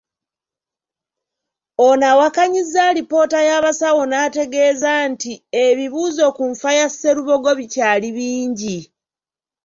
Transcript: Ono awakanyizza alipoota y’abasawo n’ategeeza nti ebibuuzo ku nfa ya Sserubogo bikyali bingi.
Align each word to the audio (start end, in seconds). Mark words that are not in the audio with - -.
Ono 1.87 2.05
awakanyizza 2.13 2.79
alipoota 2.89 3.39
y’abasawo 3.49 4.01
n’ategeeza 4.07 4.91
nti 5.11 5.31
ebibuuzo 5.65 6.25
ku 6.37 6.43
nfa 6.51 6.71
ya 6.79 6.87
Sserubogo 6.89 7.49
bikyali 7.59 8.09
bingi. 8.17 8.77